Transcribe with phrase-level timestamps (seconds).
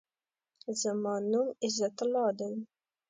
[0.81, 2.51] زما نوم عزت الله دی.